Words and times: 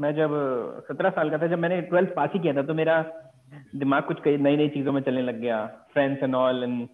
मैं 0.00 0.14
जब 0.14 0.30
सत्रह 0.88 1.10
साल 1.18 1.30
का 1.30 1.38
था 1.38 1.46
जब 1.46 1.58
मैंने 1.58 1.80
ट्वेल्थ 1.90 2.14
पास 2.16 2.30
ही 2.34 2.38
किया 2.40 2.54
था 2.56 2.62
तो 2.68 2.74
मेरा 2.74 3.02
दिमाग 3.82 4.02
कुछ 4.06 4.20
कई 4.24 4.36
नई 4.46 4.56
नई 4.56 4.68
चीज़ों 4.76 4.92
में 4.92 5.00
चलने 5.02 5.22
लग 5.22 5.40
गया 5.40 5.64
friends 5.92 6.22
and 6.22 6.34
all 6.34 6.62
and 6.64 6.88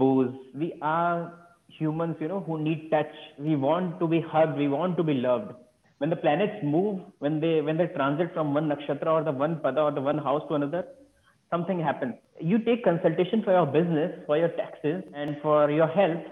booze 0.00 0.34
we 0.60 0.66
are 0.88 1.32
humans 1.78 2.20
you 2.20 2.28
know 2.28 2.40
who 2.48 2.58
need 2.66 2.90
touch 2.90 3.14
we 3.46 3.56
want 3.64 3.98
to 4.00 4.06
be 4.12 4.20
hugged 4.32 4.58
we 4.62 4.68
want 4.74 4.96
to 4.96 5.04
be 5.08 5.14
loved 5.14 5.50
when 6.00 6.10
the 6.10 6.16
planets 6.16 6.62
move 6.74 7.00
when 7.18 7.40
they 7.40 7.60
when 7.60 7.76
they 7.76 7.86
transit 7.96 8.32
from 8.36 8.54
one 8.54 8.68
nakshatra 8.72 9.14
or 9.16 9.22
the 9.28 9.34
one 9.44 9.56
pada 9.64 9.84
or 9.86 9.92
the 9.98 10.00
one 10.00 10.18
house 10.28 10.46
to 10.48 10.54
another 10.54 10.82
something 11.52 11.80
happens 11.88 12.14
you 12.52 12.58
take 12.68 12.84
consultation 12.84 13.42
for 13.42 13.52
your 13.58 13.66
business 13.78 14.12
for 14.26 14.38
your 14.42 14.52
taxes 14.60 15.02
and 15.22 15.36
for 15.42 15.60
your 15.78 15.90
health 15.98 16.28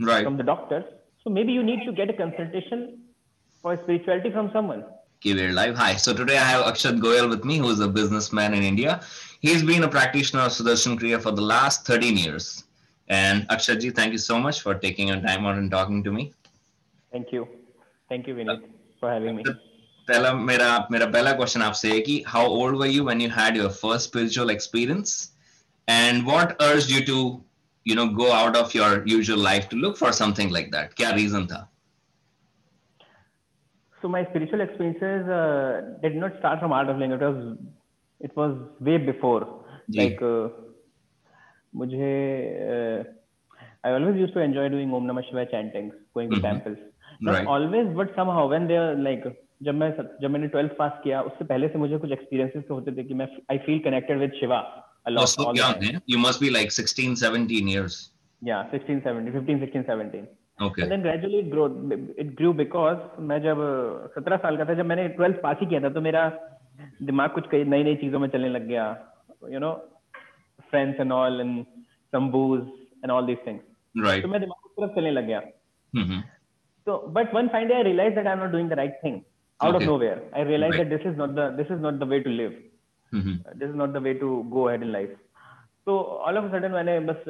right 0.00 0.24
from 0.24 0.36
the 0.42 0.48
doctors 0.52 0.84
so 1.24 1.30
maybe 1.38 1.52
you 1.52 1.62
need 1.62 1.84
to 1.88 1.92
get 2.02 2.14
a 2.16 2.18
consultation 2.24 2.84
for 3.64 3.76
spirituality 3.84 4.30
from 4.30 4.50
someone 4.58 4.84
we're 5.25 5.51
live. 5.51 5.75
Hi. 5.75 5.95
So 5.95 6.13
today 6.13 6.37
I 6.37 6.43
have 6.43 6.65
Akshat 6.65 7.01
Goyal 7.01 7.29
with 7.29 7.43
me, 7.43 7.57
who 7.57 7.69
is 7.69 7.79
a 7.79 7.87
businessman 7.87 8.53
in 8.53 8.63
India. 8.63 9.01
He's 9.41 9.63
been 9.63 9.83
a 9.83 9.87
practitioner 9.87 10.43
of 10.43 10.51
Sudarshan 10.51 10.99
Kriya 10.99 11.21
for 11.21 11.31
the 11.31 11.41
last 11.41 11.85
13 11.85 12.17
years. 12.17 12.63
And 13.07 13.47
Akshat 13.49 13.81
ji, 13.81 13.89
thank 13.89 14.11
you 14.11 14.17
so 14.17 14.39
much 14.39 14.61
for 14.61 14.75
taking 14.75 15.09
your 15.09 15.21
time 15.21 15.45
out 15.45 15.57
and 15.57 15.69
talking 15.69 16.03
to 16.03 16.11
me. 16.11 16.33
thank 17.11 17.31
you 17.31 17.47
thank 18.09 18.27
you 18.27 18.35
vinit 18.35 18.61
for 18.99 19.11
having 19.11 19.35
me 19.35 19.43
पहला 20.09 20.33
मेरा 20.33 20.87
मेरा 20.91 21.05
पहला 21.13 21.31
question 21.39 21.61
आपसे 21.61 21.89
है 21.91 21.99
कि 22.01 22.23
how 22.33 22.43
old 22.57 22.77
were 22.81 22.91
you 22.95 23.03
when 23.07 23.19
you 23.19 23.29
had 23.29 23.57
your 23.59 23.69
first 23.69 24.09
spiritual 24.09 24.51
experience 24.53 25.31
and 25.87 26.25
what 26.25 26.55
urged 26.67 26.89
you 26.89 27.01
to 27.09 27.17
you 27.89 27.95
know 27.95 28.07
go 28.19 28.31
out 28.31 28.55
of 28.55 28.75
your 28.77 28.91
usual 29.05 29.41
life 29.47 29.67
to 29.73 29.79
look 29.85 29.97
for 30.03 30.11
something 30.19 30.53
like 30.57 30.71
that 30.75 30.95
क्या 31.01 31.11
reason 31.17 31.47
था 31.47 31.59
So 34.01 34.07
my 34.07 34.23
spiritual 34.29 34.61
experiences 34.61 35.27
uh, 35.27 35.81
did 36.01 36.15
not 36.15 36.37
start 36.39 36.59
from 36.59 36.71
art 36.71 36.89
of 36.89 36.97
living. 36.97 37.13
It 37.17 37.21
was 37.21 37.57
it 38.19 38.35
was 38.35 38.57
way 38.79 38.97
before. 38.97 39.41
Ji. 39.89 39.99
Like 40.01 40.21
uh, 40.21 40.49
मुझे 41.75 42.11
uh, 42.73 43.03
I 43.83 43.91
always 43.91 44.15
used 44.17 44.33
to 44.33 44.39
enjoy 44.41 44.69
doing 44.69 44.93
Om 44.93 45.07
Namah 45.07 45.23
Shivaya 45.29 45.49
chantings, 45.51 45.93
going 46.13 46.29
to 46.29 46.37
Mhm. 46.37 46.47
temples. 46.47 46.77
Not 47.21 47.35
Right. 47.37 47.47
always, 47.55 47.87
but 47.99 48.15
somehow 48.15 48.47
when 48.53 48.67
they 48.71 48.77
are 48.85 48.95
like 49.09 49.27
जब 49.67 49.75
मैं 49.75 49.89
जब 50.21 50.29
मैंने 50.31 50.47
twelfth 50.55 50.75
pass 50.79 50.99
किया 51.03 51.21
उससे 51.29 51.45
पहले 51.51 51.67
से 51.73 51.77
मुझे 51.83 51.97
कुछ 52.01 52.11
एक्सपीरियंसेस 52.11 52.63
तो 52.67 52.73
होते 52.73 52.91
थे 52.97 53.03
कि 53.03 53.13
मैं 53.21 53.27
I 53.51 53.57
feel 53.69 53.79
connected 53.89 54.19
with 54.19 54.31
Shiva 54.39 54.59
a 55.07 55.09
Oh, 55.09 55.13
lot 55.15 55.29
so 55.31 55.43
all 55.45 55.53
the 55.53 55.59
young, 55.59 55.75
time. 55.81 55.95
eh? 55.95 55.99
You 56.13 56.17
must 56.21 56.41
be 56.43 56.49
like 56.53 56.71
16, 56.77 57.15
17 57.19 57.67
years. 57.73 57.93
Yeah, 58.47 58.71
16, 58.71 59.01
17, 59.05 59.31
15, 59.35 59.59
16, 59.61 59.83
17. 59.89 60.25
Okay. 60.62 60.86
Then 60.88 61.02
gradually 61.02 61.38
it 61.38 61.50
grew, 61.50 61.66
it 62.16 62.34
grew 62.36 62.52
because 62.54 62.98
मैं 63.30 63.38
जब 63.42 63.60
सत्रह 64.16 64.36
साल 64.42 64.56
का 64.56 64.64
था 64.64 64.74
जब 64.74 64.86
मैंने 64.86 65.08
ट्वेल्थ 65.16 65.36
पास 65.42 65.56
ही 65.60 65.66
किया 65.66 65.80
था 65.80 65.88
तो 65.96 66.00
मेरा 66.00 66.22
दिमाग 67.02 67.30
कुछ 67.34 67.48
कई 67.50 67.64
नई 67.74 67.84
नई 67.84 67.96
चीज़ों 68.02 68.18
में 68.20 68.28
चलने 68.28 68.48
लग 68.48 68.66
गया 68.68 68.84
you 69.52 69.58
know 69.60 69.72
friends 70.70 71.00
and 71.00 71.12
all 71.12 71.40
and 71.40 71.64
some 72.12 72.30
booze 72.30 72.60
and 73.04 73.10
all 73.10 73.26
these 73.26 73.38
things 73.46 73.62
Right. 73.94 74.22
तो 74.22 74.28
मैं 74.28 74.40
दिमाग 74.40 74.66
उस 74.66 74.72
तरफ़ 74.76 74.94
चलने 74.96 75.10
लग 75.10 75.26
गया 75.26 75.40
hmm 75.92 76.20
तो 76.86 76.96
but 77.16 77.34
one 77.34 77.48
fine 77.48 77.72
I 77.72 77.82
realise 77.82 78.14
that 78.14 78.26
I 78.26 78.32
am 78.32 78.38
not 78.38 78.50
doing 78.50 78.70
the 78.70 78.78
right 78.80 78.98
thing 79.04 79.20
of 79.60 79.74
Okay. 79.74 79.86
Nowhere 79.86 80.22
I 80.36 80.44
realise 80.44 80.74
Right. 80.74 80.88
That 80.88 80.98
this 80.98 81.06
is 81.12 81.18
not 81.18 81.30
the 81.30 81.48
this 81.56 81.70
is 81.72 81.80
not 81.82 81.94
the 81.94 82.08
way 82.12 82.20
to 82.20 82.30
live 82.30 82.56
hmm 83.12 83.36
this 83.56 83.68
is 83.68 83.76
not 83.76 83.92
the 83.92 84.02
way 84.02 84.14
to 84.22 84.36
go 84.54 84.64
ahead 84.68 84.82
in 84.82 84.92
life 84.92 85.16
तो 85.86 85.98
all 86.28 86.38
of 86.38 86.50
sudden 86.52 86.72
मैंने 86.72 86.98
बस 87.10 87.24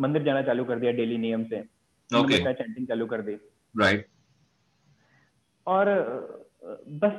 मंदिर 0.00 0.22
जाना 0.22 0.42
चालू 0.42 0.64
कर 0.64 0.78
दिया 0.78 0.92
daily 1.00 1.18
नियम 1.18 1.44
से 1.44 1.62
Okay. 2.10 2.38
चैंटिंग 2.52 2.86
चालू 2.86 3.06
कर 3.06 3.22
दी 3.22 3.36
Right. 3.74 4.02
और 5.66 5.88
बस 7.02 7.12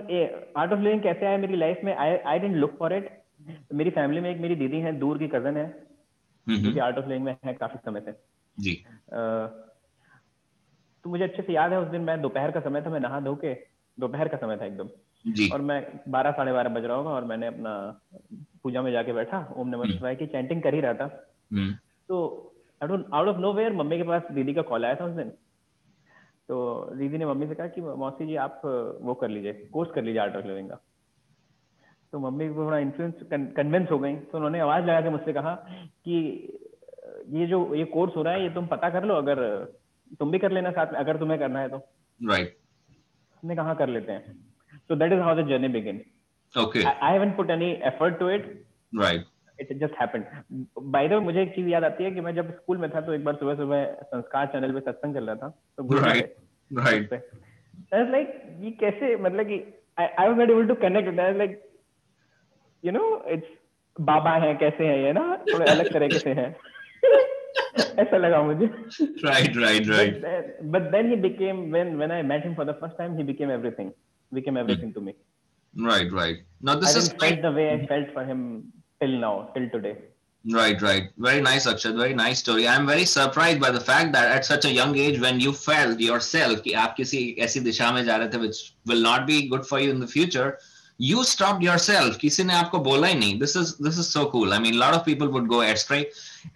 आर्ट 0.57 0.71
ऑफ़ 0.73 0.79
लिविंग 0.79 1.01
कैसे 1.01 1.25
आया 1.25 1.37
मेरी 1.37 1.55
लाइफ 1.55 1.79
में 1.83 1.95
I 1.95 2.17
I 2.17 2.39
didn't 2.39 2.55
look 2.55 2.77
for 2.79 2.93
it 2.93 3.09
मेरी 3.73 3.89
फैमिली 3.89 4.21
में 4.21 4.29
एक 4.31 4.37
मेरी 4.41 4.55
दीदी 4.55 4.79
है 4.79 4.91
दूर 4.99 5.17
की 5.17 5.27
कज़न 5.27 5.57
है 5.57 5.67
जो 6.47 6.83
आर्ट 6.83 6.97
ऑफ़ 6.97 7.05
लिविंग 7.05 7.25
में 7.25 7.35
है 7.45 7.53
काफ़ी 7.53 7.79
समय 7.85 8.01
से 8.01 8.11
जी. 8.57 8.73
अ, 9.13 9.19
तो 11.05 11.09
मुझे 11.09 11.23
अच्छे 11.23 11.41
से 11.41 11.53
याद 11.53 11.71
है 11.73 11.79
उस 11.79 11.87
दिन 11.87 12.01
मैं 12.01 12.21
दोपहर 12.21 12.51
का 12.51 12.59
समय 12.59 12.81
था 12.81 12.89
मैं 12.89 12.99
नहा 12.99 13.19
धो 13.19 13.35
के 13.35 13.53
दोपहर 13.99 14.27
का 14.27 14.37
समय 14.37 14.57
था 14.57 14.65
एकदम 14.65 14.89
जी. 15.25 15.49
और 15.49 15.61
मैं 15.61 15.79
बारह 16.07 16.31
साढ़े 16.31 16.53
बारह 16.53 16.69
बज 16.69 16.85
रहा 16.85 16.97
होगा 16.97 17.09
और 17.09 17.25
मैंने 17.25 17.47
अपना 17.47 17.73
पूजा 18.63 18.81
में 18.81 18.91
जाके 18.91 19.13
बैठा 19.13 19.53
ओम 19.57 19.67
नमः 19.69 19.91
शिवाय 19.91 20.15
की 20.15 20.27
चैंटिंग 20.27 20.61
कर 20.63 20.73
ही 20.73 20.81
रहा 20.81 20.93
था 20.93 21.23
Hmm. 21.53 21.67
तो 22.09 22.17
out 22.81 23.27
of 23.27 23.37
know 23.37 23.53
where 23.53 23.73
mummy 23.73 23.97
के 23.97 24.03
पास 24.03 24.21
दीदी 24.31 24.53
का 24.53 24.61
कॉल 24.61 24.85
आया 24.85 24.95
था 24.95 25.05
उस 25.05 25.13
दिन। 25.13 25.29
तो 26.47 26.55
दीदी 26.95 27.17
ने 27.17 27.25
मम्मी 27.25 27.47
से 27.47 27.55
कहा 27.55 27.67
कि 27.67 27.81
मौसी 27.81 28.27
जी 28.27 28.35
आप 28.35 28.61
वो 29.01 29.13
कर 29.13 29.29
लीजिए 29.29 29.53
कोर्स 29.73 29.91
कर 29.91 30.03
लीजिए 30.03 30.21
आर्ट 30.21 30.35
ऑफ़ 30.35 30.45
लिविंग 30.47 30.69
का। 30.69 30.79
तो 32.11 32.19
मम्मी 32.19 32.47
को 32.49 32.65
थोड़ा 32.65 32.77
इन्फ्लुएंस 32.77 33.13
कन्विंस 33.57 33.91
हो 33.91 33.99
गई। 33.99 34.15
तो 34.15 34.37
उन्होंने 34.37 34.59
आवाज़ 34.59 34.85
लगा 34.85 35.01
के 35.01 35.09
मुझसे 35.09 35.33
कहा 35.33 35.53
कि 36.05 36.17
ये 37.29 37.47
जो 37.47 37.75
ये 37.75 37.85
कोर्स 37.85 38.15
हो 38.15 38.23
रहा 38.23 38.33
है 38.33 38.43
ये 38.43 38.49
तुम 38.49 38.67
पता 38.67 38.89
कर 38.89 39.05
लो 39.05 39.15
अगर 39.15 39.43
तुम 40.19 40.31
भी 40.31 40.39
कर 40.39 40.51
लेना 40.51 40.71
साथ 40.71 40.93
में 40.93 40.99
अगर 40.99 41.17
तुम्हें 41.17 41.39
करना 41.39 41.59
है 41.59 41.69
तो। 41.69 41.77
Right. 42.29 42.47
हमने 43.35 43.55
कहा 43.55 43.73
कर 43.73 43.89
लेते 43.89 44.11
हैं। 44.11 44.47
That 44.89 45.11
is 45.13 45.21
how 45.21 45.33
the 45.35 45.43
journey 45.43 45.69
began 45.71 45.97
Okay. 46.53 46.83
I, 46.83 46.93
I 47.01 47.09
haven't 47.13 47.35
put 47.37 47.49
any 47.49 47.69
effort 47.89 48.19
to 48.19 48.27
it 48.35 48.45
Right. 48.93 49.25
It 49.61 49.73
just 49.79 49.99
happened 50.01 50.25
by 50.95 51.07
the 51.07 51.13
way 51.13 51.19
मुझे 51.25 51.41
एक 51.41 51.53
चीज़ 51.55 51.67
याद 51.69 51.83
आती 51.83 52.03
है 52.03 52.11
कि 52.11 52.21
मैं 52.21 52.33
जब 52.35 52.51
स्कूल 52.55 52.77
में 52.77 52.89
था 52.91 53.01
तो 53.01 53.13
एक 53.13 53.23
बार 53.23 53.35
सुबह 53.35 53.55
सुबह 53.55 53.85
संस्कार 54.13 54.45
चैनल 54.53 54.71
पे 54.73 54.79
सत्संग 54.91 55.15
चल 55.15 55.29
रहा 55.29 55.35
था 55.35 55.49
तो 55.77 55.83
Right. 56.71 57.11
पे 57.11 57.17
लाइक 58.11 58.31
ये 58.61 58.71
कैसे 58.79 59.15
मतलब 59.15 59.45
कि 59.47 59.59
I 59.97 60.27
was 60.27 60.37
not 60.37 60.49
able 60.49 60.67
to 60.67 60.75
connect 60.81 61.15
like 61.37 61.61
you 62.83 62.91
know 62.91 63.03
it's 63.35 63.55
बाबा 63.95 64.33
है 64.45 64.53
कैसे 64.63 64.87
है 64.87 65.03
ये 65.03 65.13
ना 65.13 65.21
थोड़े 65.51 65.65
अलग 65.71 65.93
तरीके 65.93 66.19
से 66.19 66.33
हैं 66.41 66.49
ऐसा 68.03 68.17
लगा 68.17 68.41
मुझे 68.43 68.65
Right. 69.27 69.55
Right. 69.63 69.87
Right. 69.93 70.27
But 70.73 70.91
then 70.91 71.09
he 71.09 71.15
became 71.21 71.61
when 71.71 71.95
when 71.97 72.11
I 72.11 72.23
met 72.33 72.43
him 72.45 72.53
for 72.55 72.65
the 72.65 72.77
first 72.81 72.97
time 72.97 73.17
he 73.17 73.23
became 73.31 73.51
everything 73.51 73.91
became 74.31 74.57
everything 74.59 74.89
to 74.93 75.01
me 75.03 75.11
Right. 75.73 76.09
Right. 76.13 76.39
Now 76.61 76.73
I 76.73 76.79
this 76.79 76.95
is 76.95 77.05
didn't 77.05 77.21
felt 77.21 77.41
the 77.43 77.51
way 77.57 77.65
I 77.73 77.75
felt 77.91 78.09
for 78.15 78.23
him 78.29 78.39
till 79.00 79.18
now 79.26 79.50
till 79.54 79.68
today 79.76 79.96
Right, 80.50 80.82
right. 80.82 81.10
Very 81.18 81.40
nice, 81.40 81.66
Akshat. 81.68 81.96
Very 81.96 82.14
nice 82.14 82.40
story. 82.40 82.66
I'm 82.66 82.84
very 82.84 83.04
surprised 83.04 83.60
by 83.60 83.70
the 83.70 83.78
fact 83.78 84.12
that 84.12 84.28
at 84.36 84.44
such 84.44 84.64
a 84.64 84.72
young 84.72 84.96
age, 84.98 85.20
when 85.20 85.38
you 85.38 85.52
felt 85.52 86.00
yourself 86.00 86.62
कि 86.62 86.72
आप 86.72 86.96
किसी 86.96 87.20
ऐसी 87.46 87.60
दिशा 87.60 87.92
में 87.94 88.04
जा 88.04 88.16
रहे 88.16 88.28
थे 88.32 88.40
which 88.40 88.74
will 88.84 89.00
not 89.00 89.24
be 89.24 89.36
good 89.48 89.64
for 89.64 89.78
you 89.78 89.90
in 89.90 90.00
the 90.00 90.06
future, 90.08 90.58
you 90.98 91.22
stopped 91.22 91.62
yourself. 91.62 92.18
किसी 92.18 92.44
ने 92.44 92.54
आपको 92.54 92.82
बोला 92.88 93.06
ही 93.06 93.14
नहीं. 93.20 93.38
This 93.38 93.54
is 93.54 93.78
this 93.78 93.98
is 93.98 94.08
so 94.08 94.26
cool. 94.32 94.52
I 94.52 94.58
mean, 94.58 94.74
a 94.74 94.78
lot 94.78 94.94
of 94.94 95.04
people 95.04 95.28
would 95.28 95.48
go 95.48 95.60
astray 95.60 96.02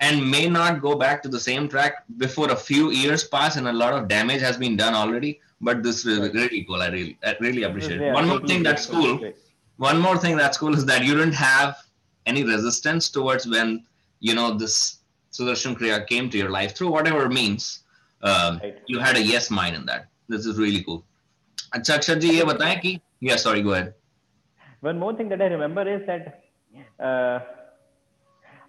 and 0.01 0.29
may 0.35 0.49
not 0.49 0.83
go 0.89 0.97
back 0.97 1.23
to 1.23 1.29
the 1.29 1.39
same 1.47 1.69
track 1.69 2.03
before 2.27 2.51
a 2.51 2.57
few 2.57 2.91
years 2.91 3.23
pass 3.39 3.55
and 3.55 3.69
a 3.69 3.73
lot 3.85 3.93
of 3.93 4.09
damage 4.09 4.41
has 4.41 4.57
been 4.57 4.77
done 4.77 4.95
already. 4.95 5.41
But 5.61 5.85
this 5.85 6.05
is 6.05 6.07
really, 6.07 6.31
really 6.31 6.65
cool. 6.65 6.83
I 6.83 6.89
really, 6.89 7.19
I 7.25 7.37
really 7.41 7.63
appreciate 7.63 8.01
it. 8.01 8.07
Yeah, 8.07 8.15
One 8.15 8.27
more 8.27 8.41
totally 8.41 8.55
thing 8.55 8.63
that's 8.65 8.87
great, 8.87 8.97
cool 8.97 9.11
totally 9.13 9.31
great. 9.31 9.37
one 9.77 10.01
more 10.01 10.19
thing 10.19 10.37
that's 10.37 10.59
cool 10.59 10.75
is 10.75 10.85
that 10.87 11.05
you 11.05 11.15
didn't 11.15 11.35
have 11.47 11.77
any 12.26 12.44
resistance 12.44 13.10
towards 13.10 13.48
when 13.48 13.86
you 14.20 14.34
know 14.36 14.54
this 14.54 15.00
Sudarshan 15.32 15.78
Kriya 15.78 16.06
came 16.08 16.30
to 16.30 16.38
your 16.38 16.50
life 16.50 16.76
through 16.76 16.92
whatever 16.92 17.30
means. 17.30 17.84
Um, 18.22 18.60
right. 18.62 18.78
You 18.88 19.00
had 19.00 19.16
a 19.16 19.22
yes 19.22 19.50
mind 19.50 19.76
in 19.76 19.86
that. 19.86 20.08
This 20.28 20.46
is 20.46 20.58
really 20.58 20.84
cool. 20.84 21.04
अच्छा 21.76 21.94
अक्षत 21.94 22.18
जी 22.20 22.30
ये 22.38 22.44
बताएं 22.44 22.80
कि 22.82 23.00
yeah 23.22 23.38
sorry 23.38 23.62
go 23.62 23.74
ahead. 23.74 23.94
One 24.82 25.00
more 25.00 25.14
thing 25.16 25.30
that 25.30 25.42
I 25.42 25.46
remember 25.46 25.88
is 25.88 26.06
that 26.08 26.44
uh, 27.00 27.40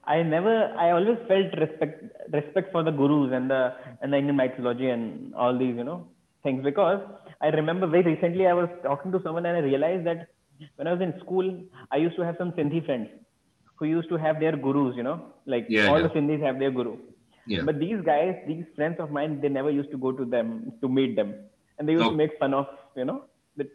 I 0.05 0.23
never 0.23 0.55
I 0.85 0.91
always 0.91 1.19
felt 1.29 1.59
respect 1.59 2.05
respect 2.33 2.73
for 2.73 2.83
the 2.83 2.91
gurus 2.91 3.33
and 3.33 3.51
the 3.51 3.75
and 4.01 4.13
the 4.13 4.19
Indian 4.19 4.37
mythology 4.37 4.89
and 4.91 5.35
all 5.35 5.59
these 5.59 5.77
you 5.77 5.85
know 5.85 6.07
things 6.43 6.63
because 6.65 7.01
I 7.41 7.49
remember 7.49 7.87
very 7.87 8.15
recently 8.15 8.47
I 8.47 8.53
was 8.53 8.69
talking 8.83 9.13
to 9.13 9.21
someone 9.23 9.47
and 9.47 9.57
I 9.57 9.61
realized 9.61 10.07
that 10.07 10.29
when 10.77 10.87
I 10.87 10.93
was 10.93 11.01
in 11.01 11.15
school 11.21 11.53
I 11.91 11.97
used 11.97 12.17
to 12.17 12.23
have 12.23 12.37
some 12.39 12.53
Sindhi 12.53 12.85
friends 12.85 13.09
who 13.82 13.86
used 13.86 14.10
to 14.10 14.18
have 14.18 14.40
their 14.40 14.56
gurus, 14.66 14.96
you 14.96 15.04
know, 15.04 15.18
like 15.46 15.66
Yeah, 15.70 15.88
all 15.90 16.00
yeah. 16.00 16.08
the 16.08 16.14
Sindhis 16.20 16.42
have 16.42 16.60
their 16.60 16.72
guru. 16.72 16.94
Yeah. 17.48 17.62
But 17.68 17.80
these 17.80 18.00
guys, 18.06 18.36
these 18.48 18.66
friends 18.76 19.00
of 19.00 19.12
mine, 19.18 19.40
they 19.42 19.50
never 19.50 19.72
used 19.72 19.92
to 19.92 19.98
go 20.06 20.12
to 20.12 20.26
them 20.36 20.48
to 20.82 20.90
meet 20.90 21.16
them, 21.20 21.30
and 21.78 21.88
they 21.88 21.94
used 21.94 22.06
No. 22.06 22.10
to 22.16 22.18
make 22.24 22.34
fun 22.40 22.54
of, 22.62 22.66
you 23.02 23.06
know, 23.10 23.20
that 23.58 23.70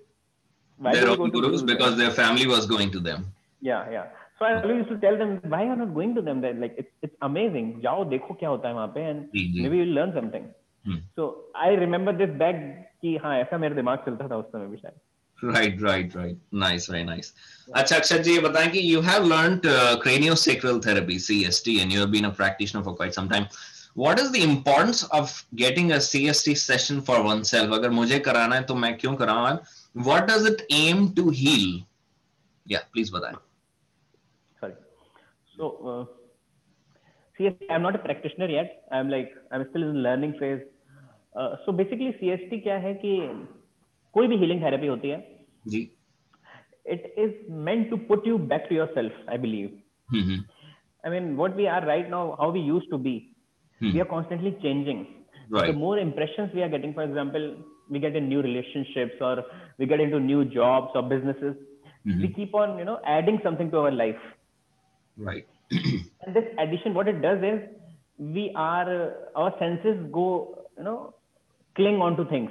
why 0.79 0.93
Their 0.97 1.07
do 1.07 1.13
you 1.13 1.23
own 1.23 1.31
go 1.31 1.41
to 1.41 1.47
gurus 1.49 1.63
because 1.63 1.97
their 2.03 2.11
family 2.11 2.47
was 2.57 2.67
going 2.75 2.91
to 2.99 3.01
them. 3.11 3.31
yeah 3.67 3.83
yeah 3.95 4.07
so 4.39 4.45
i 4.47 4.53
always 4.61 4.79
used 4.79 4.89
to 4.93 4.97
tell 5.03 5.17
them 5.19 5.33
why 5.53 5.59
are 5.73 5.77
not 5.81 5.91
going 5.99 6.13
to 6.17 6.23
them 6.29 6.39
that 6.45 6.57
like 6.63 6.73
it's 6.83 6.93
it's 7.07 7.17
amazing 7.27 7.67
जाओ 7.85 8.05
देखो 8.13 8.35
क्या 8.41 8.49
होता 8.53 8.69
है 8.69 8.75
वहाँ 8.75 8.87
पे 8.97 9.05
and 9.11 9.21
ji, 9.35 9.43
ji. 9.57 9.61
maybe 9.67 9.79
you'll 9.81 9.93
learn 9.99 10.15
something 10.17 10.49
Hmm. 10.89 10.97
so 11.19 11.27
i 11.67 11.69
remember 11.83 12.15
this 12.23 12.33
back 12.41 12.57
कि 13.05 13.13
हाँ 13.25 13.35
ऐसा 13.43 13.59
मेरे 13.65 13.75
दिमाग 13.75 13.99
चलता 14.07 14.29
था 14.33 14.37
उस 14.43 14.49
समय 14.55 14.67
भी 14.73 14.77
शायद 14.77 14.99
Right, 15.44 15.80
right, 15.82 16.14
right. 16.16 16.38
Nice, 16.52 16.88
very 16.88 17.04
nice. 17.04 17.34
अच्छा 17.76 17.96
अक्षर 17.96 18.22
जी 18.24 18.34
ये 18.34 18.40
बताएँ 18.40 18.70
कि 18.72 19.04
have 19.04 19.26
learned 19.26 19.66
uh, 19.66 20.00
craniosacral 20.00 20.82
therapy 20.84 21.18
CST 21.18 21.82
and 21.82 21.92
you 21.92 22.00
have 22.00 22.12
been 22.12 22.26
a 22.26 22.32
practitioner 22.32 22.84
for 22.84 22.96
quite 22.96 23.14
some 23.14 23.30
time. 23.30 23.48
What 23.94 24.20
is 24.20 24.32
the 24.32 24.44
importance 24.44 25.04
of 25.06 25.46
getting 25.56 25.92
a 25.92 25.98
CST 25.98 26.58
session 26.58 27.02
for 27.02 27.22
oneself? 27.22 27.72
अगर 27.74 27.90
मुझे 27.90 28.20
कराना 28.20 28.56
है 28.56 28.64
तो 28.64 28.76
मैं 28.76 28.98
क्यों 28.98 29.16
कराऊँगा? 29.16 29.60
what 29.94 30.28
does 30.28 30.46
it 30.46 30.64
aim 30.72 31.14
to 31.14 31.30
heal? 31.30 31.84
Yeah, 32.66 32.82
please 32.94 33.10
बताएँ. 33.10 33.38
Sorry. 34.60 34.74
So, 35.56 35.70
uh, 35.86 36.06
CST, 37.40 37.66
I'm 37.70 37.82
not 37.82 37.96
a 37.96 38.00
practitioner 38.00 38.48
yet. 38.48 38.84
I'm 38.92 39.10
like, 39.10 39.34
I'm 39.52 39.66
still 39.70 39.84
in 39.84 39.94
the 39.94 40.00
learning 40.00 40.34
phase. 40.40 40.62
Uh, 41.36 41.56
so 41.66 41.72
basically 41.72 42.16
CST 42.22 42.64
क्या 42.64 42.78
है 42.78 42.94
कि 42.94 43.14
कोई 44.17 44.29
भी 44.29 44.37
healing 44.37 44.61
therapy 44.61 44.89
होती 44.89 45.09
है. 45.09 45.39
जी. 45.69 45.91
It 46.93 47.03
is 47.25 47.33
meant 47.69 47.91
to 47.91 47.99
put 48.11 48.27
you 48.27 48.39
back 48.39 48.69
to 48.69 48.75
yourself, 48.75 49.13
I 49.29 49.37
believe. 49.37 49.71
Mm-hmm. 50.15 50.41
I 51.07 51.11
mean, 51.11 51.37
what 51.37 51.57
we 51.57 51.67
are 51.67 51.87
right 51.87 52.11
now, 52.11 52.37
how 52.41 52.51
we 52.51 52.61
used 52.61 52.91
to 52.91 52.99
be, 52.99 53.29
Hmm. 53.81 53.93
we 53.93 54.01
are 54.01 54.11
constantly 54.11 54.57
changing. 54.63 54.99
Right. 55.51 55.67
The 55.67 55.73
more 55.73 55.99
impressions 55.99 56.53
we 56.55 56.63
are 56.63 56.69
getting, 56.69 56.95
for 56.95 57.03
example, 57.03 57.57
we 57.91 57.99
get 57.99 58.17
in 58.17 58.29
new 58.29 58.43
relationships 58.43 59.15
or 59.21 59.45
we 59.79 59.87
get 59.87 60.01
into 60.01 60.21
new 60.21 60.45
jobs 60.45 60.91
or 60.95 61.03
businesses. 61.03 61.57
Mhm. 62.07 62.21
We 62.21 62.29
keep 62.29 62.55
on, 62.55 62.79
you 62.79 62.85
know, 62.85 63.01
adding 63.05 63.41
something 63.43 63.71
to 63.71 63.79
our 63.79 63.91
life. 63.91 64.23
Right. 65.17 65.47
And 66.27 66.35
this 66.35 66.45
addition, 66.59 66.95
what 66.95 67.09
it 67.09 67.21
does 67.23 67.43
is 67.43 67.61
we 68.19 68.53
are, 68.55 68.89
uh, 68.95 69.43
our 69.43 69.59
senses 69.59 70.07
go, 70.11 70.59
you 70.79 70.85
know, 70.85 71.15
cling 71.75 72.01
on 72.01 72.17
to 72.17 72.25
things, 72.25 72.51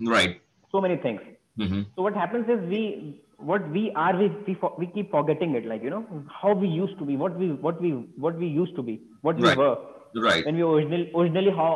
right. 0.00 0.40
so 0.72 0.80
many 0.80 0.96
things. 0.96 1.20
Mm-hmm. 1.58 1.82
So 1.96 2.02
what 2.02 2.14
happens 2.14 2.48
is 2.48 2.60
we, 2.68 3.22
what 3.38 3.68
we 3.70 3.92
are, 3.94 4.16
we, 4.16 4.28
we, 4.46 4.54
for- 4.54 4.74
we 4.78 4.86
keep 4.88 5.10
forgetting 5.10 5.54
it, 5.54 5.66
like, 5.66 5.82
you 5.82 5.90
know, 5.90 6.04
how 6.42 6.52
we 6.52 6.68
used 6.68 6.98
to 6.98 7.04
be, 7.04 7.16
what 7.16 7.36
we, 7.38 7.52
what 7.52 7.80
we, 7.80 7.90
what 8.16 8.36
we 8.38 8.46
used 8.46 8.74
to 8.76 8.82
be, 8.82 9.00
what 9.22 9.36
we 9.36 9.48
Right. 9.48 9.58
were. 9.58 9.76
Right. 10.16 10.46
when 10.46 10.54
we 10.54 10.62
original 10.62 11.06
originally 11.20 11.50
how 11.50 11.70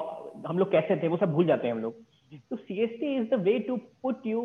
हम 0.46 0.58
लोग 0.58 0.70
कैसे 0.72 0.96
थे 1.02 1.08
वो 1.08 1.16
सब 1.22 1.32
भूल 1.34 1.46
जाते 1.46 1.66
हैं 1.66 1.72
हम 1.74 1.80
लोग 1.82 1.94
तो 2.50 2.56
CST 2.66 3.08
is 3.20 3.24
the 3.30 3.38
way 3.46 3.54
to 3.68 3.78
put 4.06 4.26
you 4.32 4.42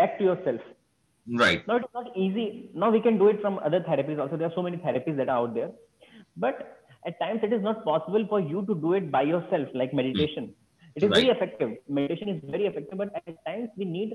back 0.00 0.12
to 0.18 0.24
yourself 0.28 0.60
Right. 1.40 1.66
now 1.70 1.78
it's 1.80 1.92
not 1.98 2.16
easy 2.24 2.44
now 2.82 2.90
we 2.96 3.00
can 3.06 3.18
do 3.22 3.30
it 3.32 3.40
from 3.40 3.58
other 3.70 3.80
therapies 3.88 4.20
also 4.24 4.36
there 4.42 4.48
are 4.50 4.54
so 4.58 4.62
many 4.68 4.76
therapies 4.84 5.16
that 5.22 5.28
are 5.28 5.38
out 5.46 5.54
there 5.56 5.70
but 6.36 6.62
at 7.10 7.18
times 7.24 7.40
it 7.48 7.52
is 7.58 7.64
not 7.68 7.82
possible 7.88 8.24
for 8.34 8.40
you 8.52 8.64
to 8.70 8.76
do 8.86 8.92
it 9.00 9.10
by 9.16 9.22
yourself 9.32 9.74
like 9.82 9.92
meditation 10.02 10.48
it 10.97 11.03
is 11.05 11.11
very 11.15 11.29
effective 11.35 11.71
meditation 11.97 12.29
is 12.33 12.41
very 12.55 12.65
effective 12.71 12.97
but 13.03 13.13
at 13.19 13.37
times 13.47 13.69
we 13.81 13.85
need 13.97 14.13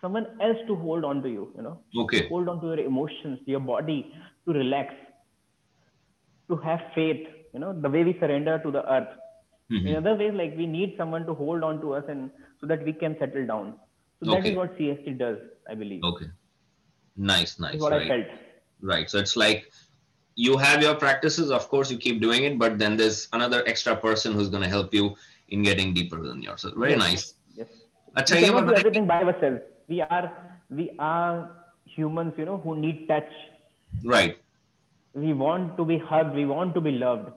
someone 0.00 0.26
else 0.46 0.60
to 0.68 0.74
hold 0.84 1.04
on 1.10 1.22
to 1.24 1.28
you 1.36 1.44
you 1.56 1.62
know 1.66 1.76
Okay. 2.04 2.22
hold 2.32 2.48
on 2.52 2.60
to 2.62 2.68
your 2.72 2.80
emotions 2.92 3.38
your 3.54 3.60
body 3.72 3.98
to 4.46 4.52
relax 4.60 4.94
to 6.50 6.56
have 6.68 6.82
faith 6.94 7.26
you 7.54 7.60
know 7.64 7.72
the 7.86 7.90
way 7.96 8.02
we 8.08 8.14
surrender 8.22 8.56
to 8.66 8.70
the 8.76 8.84
earth 8.96 9.12
Mhm. 9.72 9.86
in 9.88 9.96
other 10.00 10.14
ways 10.22 10.34
like 10.42 10.54
we 10.62 10.66
need 10.76 10.94
someone 11.00 11.26
to 11.30 11.34
hold 11.42 11.68
on 11.70 11.80
to 11.84 11.94
us 11.98 12.08
and 12.14 12.30
so 12.60 12.70
that 12.72 12.84
we 12.88 12.94
can 13.02 13.16
settle 13.22 13.46
down 13.52 13.68
so 14.18 14.30
that 14.30 14.40
Okay. 14.40 14.50
is 14.52 14.56
what 14.62 14.78
cst 14.78 15.18
does 15.24 15.38
i 15.74 15.76
believe 15.82 16.08
Okay. 16.12 16.30
Nice, 17.32 17.58
nice. 17.66 17.80
what 17.84 17.92
right. 17.92 18.10
i 18.10 18.14
felt 18.14 18.38
Right. 18.82 19.08
So 19.08 19.18
it's 19.18 19.36
like 19.36 19.70
you 20.34 20.56
have 20.56 20.82
your 20.82 20.94
practices, 20.94 21.50
of 21.50 21.68
course, 21.68 21.90
you 21.90 21.98
keep 21.98 22.20
doing 22.20 22.44
it, 22.44 22.58
but 22.58 22.78
then 22.78 22.96
there's 22.96 23.28
another 23.32 23.62
extra 23.66 23.94
person 23.94 24.32
who's 24.32 24.48
going 24.48 24.62
to 24.62 24.68
help 24.68 24.92
you 24.92 25.14
in 25.48 25.62
getting 25.62 25.94
deeper 25.94 26.18
within 26.18 26.42
yourself. 26.42 26.74
Very 26.76 26.92
yes. 26.92 26.98
nice. 26.98 27.34
Yes. 27.54 27.68
Achha, 28.16 28.40
we 28.40 28.46
cannot 28.46 28.68
do 28.68 28.74
everything 28.74 29.06
by 29.06 29.22
ourselves. 29.22 29.60
We 29.88 30.00
are 30.00 30.32
we 30.70 30.90
are 30.98 31.50
humans, 31.84 32.34
you 32.36 32.44
know, 32.44 32.58
who 32.58 32.76
need 32.76 33.06
touch. 33.08 33.30
Right. 34.04 34.38
We 35.14 35.32
want 35.34 35.76
to 35.76 35.84
be 35.84 35.98
hugged. 35.98 36.34
We 36.34 36.46
want 36.46 36.74
to 36.74 36.80
be 36.80 36.92
loved. 36.92 37.30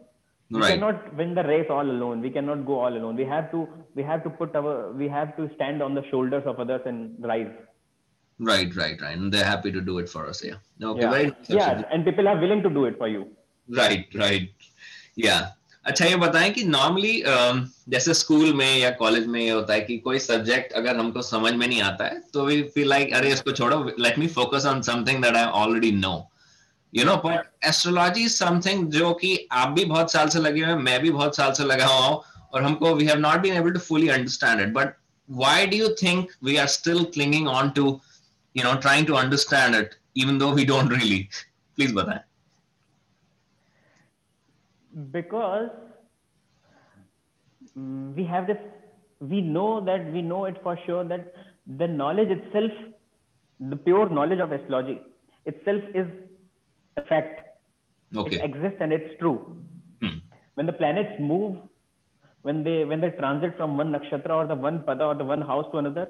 We 0.49 0.61
right. 0.61 0.73
cannot 0.73 1.15
win 1.15 1.33
the 1.33 1.43
race 1.43 1.67
all 1.69 1.89
alone. 1.89 2.21
We 2.21 2.29
cannot 2.29 2.65
go 2.65 2.79
all 2.79 2.95
alone. 2.95 3.15
We 3.15 3.25
have 3.25 3.51
to 3.51 3.67
we 3.95 4.03
have 4.03 4.23
to 4.23 4.29
put 4.29 4.55
our 4.55 4.91
we 4.91 5.07
have 5.07 5.35
to 5.37 5.49
stand 5.55 5.81
on 5.81 5.95
the 5.95 6.03
shoulders 6.09 6.43
of 6.45 6.59
others 6.59 6.81
and 6.85 7.15
rise. 7.19 7.51
Right, 8.37 8.75
right, 8.75 9.01
right. 9.01 9.17
And 9.17 9.33
they're 9.33 9.45
happy 9.45 9.71
to 9.71 9.81
do 9.81 9.97
it 9.99 10.09
for 10.09 10.27
us. 10.27 10.43
Yeah. 10.43 10.55
Okay. 10.81 11.01
Yeah. 11.01 11.11
Right. 11.11 11.35
yeah. 11.47 11.83
And 11.91 12.05
people 12.05 12.27
are 12.27 12.39
willing 12.39 12.61
to 12.63 12.69
do 12.69 12.85
it 12.85 12.97
for 12.97 13.07
you. 13.07 13.29
Right, 13.69 14.07
right. 14.13 14.49
Yeah. 15.15 15.51
अच्छा 15.85 16.05
ये 16.05 16.15
बताएँ 16.15 16.49
कि 16.51 16.63
normally 16.63 17.23
जैसे 17.89 18.13
school 18.13 18.53
में 18.53 18.77
या 18.77 18.89
college 19.01 19.25
में 19.27 19.39
ये 19.41 19.49
होता 19.49 19.73
है 19.73 19.81
कि 19.81 19.97
कोई 19.97 20.19
सब्जेक्ट 20.19 20.73
अगर 20.73 20.97
हमको 20.97 21.21
समझ 21.21 21.53
में 21.53 21.67
नहीं 21.67 21.81
आता 21.81 22.05
है 22.05 22.19
तो 22.33 22.45
वी 22.45 22.61
फील 22.75 22.87
लाइक 22.89 23.13
अरे, 23.13 23.31
इसको 23.33 23.51
छोड़ो 23.51 23.83
let 23.99 24.19
me 24.19 24.27
focus 24.37 24.65
on 24.65 24.81
something 24.81 25.21
that 25.23 25.35
I 25.35 25.45
already 25.63 25.91
know 25.91 26.13
you 26.93 27.05
know 27.05 27.15
but 27.25 27.65
astrology 27.65 28.27
something 28.29 28.87
जो 28.91 29.13
कि 29.21 29.37
आप 29.51 29.69
भी 29.69 29.85
बहुत 29.85 30.11
साल 30.11 30.29
से 30.29 30.39
लगे 30.39 30.61
हुए 30.61 30.69
हैं, 30.69 30.79
मैं 30.79 30.99
भी 31.01 31.11
बहुत 31.11 31.35
साल 31.35 31.51
से 31.53 31.63
लगा 31.63 31.85
हुआ 31.85 32.05
हूँ, 32.05 32.21
और 32.53 32.63
हमको 32.63 32.93
we 32.95 33.05
have 33.05 33.19
not 33.19 33.41
been 33.41 33.53
able 33.53 33.71
to 33.71 33.79
fully 33.79 34.07
understand 34.17 34.61
it 34.61 34.73
but 34.73 34.95
why 35.29 35.65
do 35.69 35.77
you 35.77 35.87
think 35.99 36.33
we 36.47 36.55
are 36.63 36.67
still 36.71 36.99
clinging 37.13 37.47
on 37.51 37.69
to, 37.77 37.83
you 38.55 38.63
know, 38.65 38.73
trying 38.81 39.05
to 39.05 39.15
understand 39.21 39.77
it, 39.77 39.95
even 40.23 40.37
though 40.41 40.49
we 40.53 40.65
don't 40.71 40.91
really? 40.95 41.17
Please 41.77 41.93
बताएँ. 41.93 42.19
Because 45.11 45.69
mm, 47.77 48.15
we 48.15 48.23
have 48.23 48.47
this 48.47 48.57
we 49.19 49.41
know 49.41 49.83
that 49.83 50.11
we 50.11 50.21
know 50.21 50.45
it 50.45 50.57
for 50.63 50.77
sure 50.85 51.03
that 51.03 51.33
the 51.77 51.87
knowledge 51.87 52.29
itself 52.29 52.71
the 53.59 53.75
pure 53.75 54.09
knowledge 54.09 54.39
of 54.39 54.51
astrology 54.51 54.99
itself 55.45 55.81
is 55.93 56.07
a 56.97 57.01
fact. 57.03 57.41
Okay. 58.15 58.37
it 58.37 58.45
exists 58.45 58.77
and 58.79 58.93
it's 58.93 59.19
true. 59.19 59.57
Hmm. 60.01 60.17
when 60.55 60.65
the 60.65 60.73
planets 60.73 61.13
move 61.19 61.57
when 62.43 62.63
they 62.63 62.85
when 62.85 63.01
they 63.01 63.09
transit 63.11 63.55
from 63.57 63.77
one 63.77 63.91
nakshatra 63.91 64.29
or 64.29 64.47
the 64.47 64.55
one 64.55 64.79
pada 64.87 65.07
or 65.11 65.15
the 65.15 65.23
one 65.23 65.41
house 65.41 65.65
to 65.71 65.77
another 65.77 66.07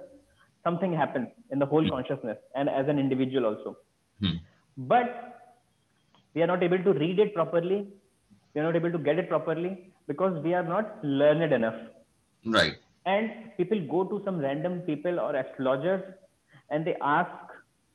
something 0.64 0.94
happens 0.94 1.28
in 1.52 1.60
the 1.60 1.66
whole 1.66 1.88
consciousness 1.90 2.38
and 2.56 2.70
as 2.70 2.88
an 2.88 3.00
individual 3.00 3.46
also. 3.46 3.78
Hmm. 4.20 4.38
but 4.78 5.10
we 6.34 6.42
are 6.44 6.48
not 6.48 6.64
able 6.64 6.82
to 6.88 6.94
read 6.94 7.20
it 7.20 7.34
properly 7.34 7.88
we 8.56 8.62
are 8.62 8.64
not 8.64 8.76
able 8.76 8.92
to 8.92 8.98
get 8.98 9.20
it 9.20 9.28
properly 9.28 9.92
because 10.08 10.42
we 10.44 10.54
are 10.54 10.64
not 10.64 11.04
learned 11.04 11.52
enough. 11.52 11.76
Right. 12.46 12.76
And 13.06 13.30
people 13.58 13.80
go 13.88 14.06
to 14.06 14.24
some 14.24 14.40
random 14.40 14.80
people 14.82 15.20
or 15.20 15.36
astrologers 15.36 16.02
and 16.70 16.88
they 16.88 16.96
ask 17.02 17.30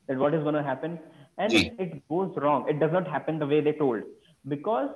that 0.07 0.19
what 0.19 0.35
is 0.35 0.43
going 0.43 0.55
to 0.55 0.63
happen. 0.63 0.99
And 1.39 1.51
Ji. 1.51 1.73
it 1.79 2.07
goes 2.09 2.33
wrong. 2.37 2.67
It 2.69 2.79
does 2.79 2.93
not 2.93 3.09
happen 3.09 3.39
the 3.39 3.47
way 3.47 3.63
they 3.63 3.73
told. 3.73 4.03
Because 4.47 4.91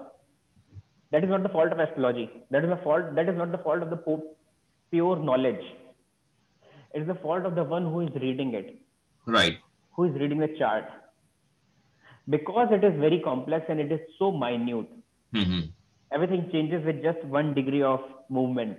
that 1.10 1.24
is 1.24 1.30
not 1.30 1.42
the 1.42 1.48
fault 1.48 1.72
of 1.72 1.78
astrology. 1.78 2.30
That 2.50 2.64
is 2.64 2.70
the 2.70 2.80
fault 2.84 3.14
that 3.14 3.28
is 3.28 3.36
not 3.36 3.50
the 3.50 3.58
fault 3.58 3.82
of 3.82 3.90
the 3.90 4.22
pure 4.90 5.16
knowledge. 5.16 5.64
It 6.92 7.02
is 7.02 7.06
the 7.06 7.14
fault 7.14 7.46
of 7.46 7.54
the 7.54 7.64
one 7.64 7.84
who 7.84 8.02
is 8.02 8.10
reading 8.20 8.54
it. 8.54 8.78
Right. 9.26 9.58
Who 9.96 10.04
is 10.04 10.14
reading 10.20 10.38
the 10.38 10.54
chart. 10.58 10.84
Because 12.28 12.68
it 12.70 12.84
is 12.84 12.98
very 13.00 13.20
complex 13.20 13.66
and 13.68 13.80
it 13.80 13.90
is 13.90 14.00
so 14.18 14.30
minute 14.30 14.88
hmm 15.34 15.60
everything 16.12 16.48
changes 16.52 16.84
with 16.86 17.02
just 17.02 17.22
one 17.26 17.54
degree 17.54 17.82
of 17.82 18.00
movement. 18.30 18.78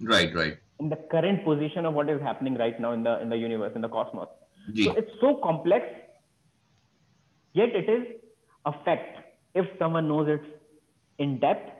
Right 0.00 0.34
right. 0.34 0.58
In 0.80 0.88
the 0.88 0.96
current 1.10 1.44
position 1.44 1.84
of 1.86 1.94
what 1.94 2.08
is 2.10 2.20
happening 2.22 2.56
right 2.56 2.80
now 2.80 2.92
in 2.92 3.02
the 3.04 3.20
in 3.20 3.28
the 3.28 3.36
universe 3.36 3.72
in 3.76 3.82
the 3.82 3.88
cosmos. 3.88 4.28
So 4.84 4.92
it's 4.96 5.10
so 5.20 5.36
complex 5.42 5.86
yet 7.54 7.70
it 7.74 7.88
is 7.88 8.06
a 8.66 8.72
fact. 8.84 9.18
If 9.54 9.66
someone 9.78 10.08
knows 10.08 10.28
it 10.28 10.42
in 11.18 11.40
depth 11.40 11.70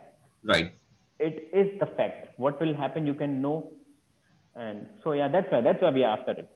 right. 0.44 0.72
it 1.18 1.50
is 1.52 1.78
the 1.80 1.86
fact. 1.96 2.38
What 2.38 2.60
will 2.60 2.74
happen 2.74 3.06
you 3.06 3.14
can 3.14 3.40
know. 3.42 3.72
And 4.54 4.86
so 5.04 5.12
yeah 5.12 5.28
that's 5.28 5.50
why 5.50 5.60
that's 5.60 5.82
why 5.82 5.90
we 5.90 6.04
are 6.04 6.18
after 6.18 6.32
it. 6.32 6.48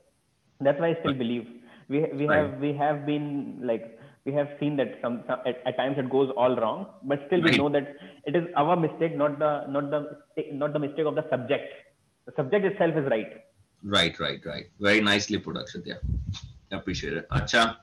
That's 0.61 0.81
why 0.81 0.91
i 0.91 0.97
still 1.01 1.15
believe. 1.15 1.47
We 1.89 2.07
we 2.15 2.27
Right. 2.27 2.51
have 2.51 2.59
we 2.61 2.73
have 2.75 3.07
been 3.07 3.61
like 3.63 3.99
we 4.25 4.33
have 4.33 4.49
seen 4.59 4.77
that 4.77 4.99
some, 5.03 5.23
some 5.27 5.39
at, 5.47 5.63
at 5.67 5.77
times 5.77 5.97
it 5.99 6.09
goes 6.11 6.31
all 6.37 6.57
wrong 6.57 6.87
but 7.03 7.23
still 7.27 7.43
we 7.43 7.57
know 7.57 7.69
that 7.69 7.97
it 8.25 8.35
is 8.35 8.45
our 8.57 8.77
mistake 8.77 9.17
not 9.17 9.39
the 9.39 9.67
not 9.69 9.91
the 9.91 10.17
not 10.53 10.73
the 10.73 10.79
mistake 10.79 11.07
of 11.07 11.15
the 11.15 11.29
subject. 11.31 11.73
The 12.27 12.33
subject 12.37 12.65
itself 12.65 12.97
is 12.97 13.05
right. 13.11 13.45
Right 13.83 14.19
right 14.19 14.41
right. 14.47 14.67
Very 14.81 15.01
nicely 15.01 15.39
put 15.39 15.57
Akshat 15.57 15.87
yeah 15.87 16.01
appreciate 16.71 17.15
it. 17.15 17.29
Acha 17.31 17.77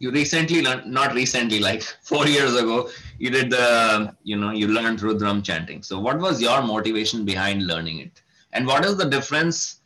you 0.00 0.12
recently 0.12 0.62
learned 0.62 0.86
not 0.86 1.12
recently 1.14 1.58
like 1.58 1.82
four 2.02 2.26
years 2.26 2.54
ago 2.54 2.88
you 3.18 3.30
did 3.30 3.50
the 3.50 4.14
you 4.22 4.36
know 4.36 4.52
you 4.52 4.68
learned 4.68 5.00
rudram 5.00 5.42
chanting. 5.42 5.82
So 5.82 5.98
what 5.98 6.18
was 6.18 6.40
your 6.40 6.62
motivation 6.62 7.24
behind 7.24 7.66
learning 7.66 7.98
it? 7.98 8.22
And 8.52 8.66
what 8.66 8.84
is 8.84 8.96
the 8.96 9.04
difference 9.04 9.77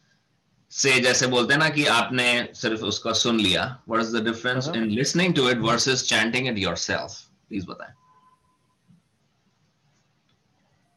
से 0.81 1.00
जैसे 1.05 1.26
बोलते 1.33 1.52
हैं 1.55 1.61
ना 1.61 1.69
कि 1.69 1.85
आपने 1.95 2.26
सिर्फ़ 2.61 2.85
उसको 2.91 3.12
सुन 3.23 3.41
लिया 3.41 3.64
is 4.02 4.12
the 4.12 4.23
difference 4.29 4.69
Uh-huh. 4.69 4.79
in 4.83 4.95
listening 4.99 5.35
to 5.38 5.49
it 5.49 5.59
versus 5.64 6.05
chanting 6.11 6.47
it 6.52 6.61
yourself 6.62 7.17
please 7.49 7.67
बताएँ 7.73 7.93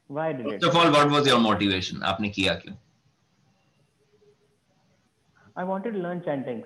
why 0.08 0.32
did 0.38 0.48
it 0.48 0.64
first 0.64 0.66
of 0.70 0.78
all 0.82 0.92
what 0.98 1.12
was 1.16 1.28
your 1.32 1.40
motivation 1.48 2.04
आपने 2.12 2.30
किया 2.38 2.54
क्यों 2.64 2.76
i 5.58 5.64
wanted 5.72 5.98
to 5.98 6.00
learn 6.06 6.22
chanting 6.30 6.64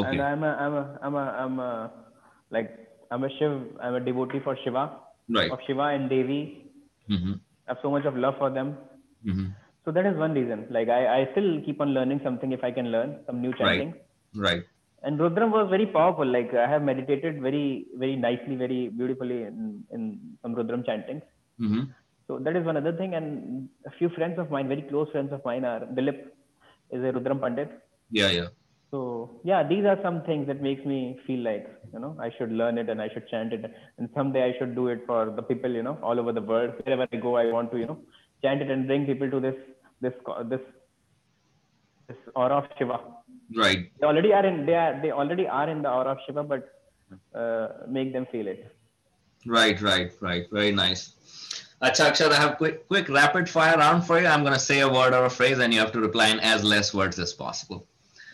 okay 0.00 0.10
and 0.10 0.22
i'm 0.22 0.44
a 0.48 0.52
i'm 0.64 0.74
a 0.80 0.84
i'm 1.06 1.16
a 1.22 1.24
i'm 1.44 1.58
a 1.68 1.70
like 2.56 2.70
i'm 3.10 3.24
a 3.28 3.30
shiv 3.38 3.56
i'm 3.80 4.00
a 4.00 4.02
devotee 4.08 4.40
for 4.48 4.56
shiva 4.64 4.84
right 5.38 5.54
of 5.56 5.64
shiva 5.68 5.88
and 5.98 6.10
devi 6.14 6.40
mm-hmm. 7.08 7.32
i 7.32 7.72
have 7.72 7.78
so 7.86 7.90
much 7.96 8.10
of 8.12 8.20
love 8.26 8.42
for 8.42 8.50
them 8.58 8.74
Mm-hmm. 9.24 9.44
So 9.84 9.92
that 9.92 10.06
is 10.06 10.16
one 10.16 10.32
reason. 10.32 10.66
Like 10.70 10.88
i 10.88 11.02
i 11.18 11.28
still 11.32 11.50
keep 11.66 11.80
on 11.80 11.90
learning 11.96 12.20
something 12.24 12.52
if 12.52 12.62
i 12.64 12.70
can 12.70 12.90
learn 12.96 13.18
some 13.26 13.40
new 13.40 13.52
chanting. 13.60 13.92
Right 13.92 14.04
right. 14.34 14.64
And 15.02 15.18
rudram 15.18 15.50
was 15.50 15.68
very 15.68 15.86
powerful. 15.86 16.26
Like 16.26 16.52
i 16.54 16.68
have 16.68 16.82
meditated 16.82 17.40
very 17.40 17.86
very 17.96 18.16
nicely 18.16 18.56
very 18.56 18.88
beautifully 18.88 19.42
in, 19.42 19.84
in 19.92 20.20
some 20.42 20.54
rudram 20.54 20.84
chantings. 20.84 21.22
Mm-hmm. 21.60 21.84
so 22.26 22.38
that 22.44 22.56
is 22.56 22.64
one 22.64 22.76
other 22.76 22.92
thing. 23.00 23.14
And 23.14 23.68
a 23.86 23.90
few 23.98 24.08
friends 24.10 24.38
of 24.38 24.50
mine 24.50 24.68
very 24.68 24.82
close 24.82 25.10
friends 25.10 25.32
of 25.32 25.44
mine 25.44 25.64
are 25.64 25.80
dilip 25.80 26.20
is 26.90 27.02
a 27.02 27.12
rudram 27.16 27.40
pandit. 27.40 27.70
Yeah 28.10 28.30
yeah. 28.30 28.48
So 28.90 29.40
yeah 29.44 29.62
these 29.62 29.84
are 29.84 29.98
some 30.02 30.22
things 30.22 30.46
that 30.46 30.62
makes 30.62 30.84
me 30.84 31.18
feel 31.26 31.40
like 31.50 31.66
you 31.92 32.00
know 32.02 32.16
i 32.26 32.30
should 32.36 32.52
learn 32.60 32.78
it 32.78 32.88
and 32.88 33.02
i 33.02 33.08
should 33.12 33.28
chant 33.28 33.52
it. 33.52 33.64
And 33.98 34.08
someday 34.16 34.42
i 34.48 34.58
should 34.58 34.74
do 34.74 34.88
it 34.88 35.02
for 35.06 35.22
the 35.38 35.42
people 35.42 35.70
you 35.70 35.82
know 35.82 35.98
all 36.02 36.18
over 36.18 36.32
the 36.32 36.46
world. 36.52 36.72
Wherever 36.82 37.06
i 37.12 37.16
go 37.28 37.36
i 37.36 37.46
want 37.52 37.70
to 37.72 37.78
you 37.78 37.88
know 37.92 38.00
chant 38.42 38.62
it 38.62 38.70
and 38.70 38.86
bring 38.86 39.06
people 39.06 39.30
to 39.30 39.40
this 39.46 39.56
this 40.06 40.14
this 40.52 40.64
this 42.08 42.20
aura 42.34 42.56
of 42.60 42.66
Shiva. 42.78 42.98
Right. 43.64 43.90
They 43.98 44.06
already 44.06 44.32
are 44.38 44.46
in 44.52 44.64
they 44.68 44.78
are 44.84 44.94
they 45.02 45.12
already 45.22 45.46
are 45.60 45.68
in 45.74 45.82
the 45.82 45.90
aura 45.96 46.12
of 46.12 46.18
Shiva, 46.26 46.42
but 46.52 46.62
uh, 47.34 47.68
make 47.88 48.12
them 48.12 48.26
feel 48.32 48.48
it. 48.48 48.74
Right, 49.46 49.80
right, 49.80 50.12
right. 50.20 50.46
Very 50.50 50.72
nice. 50.72 51.02
achaksha 51.82 52.30
I 52.30 52.36
have 52.36 52.56
quick, 52.56 52.88
quick 52.88 53.08
rapid 53.08 53.48
fire 53.48 53.76
round 53.76 54.06
for 54.06 54.20
you. 54.20 54.26
I'm 54.26 54.42
going 54.42 54.54
to 54.54 54.64
say 54.70 54.80
a 54.80 54.88
word 54.88 55.12
or 55.12 55.24
a 55.26 55.30
phrase, 55.30 55.58
and 55.58 55.72
you 55.72 55.80
have 55.80 55.92
to 55.92 56.00
reply 56.00 56.28
in 56.28 56.40
as 56.40 56.64
less 56.64 56.94
words 56.94 57.18
as 57.18 57.32
possible. 57.32 57.86